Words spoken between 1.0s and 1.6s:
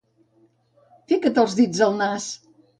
Fica't els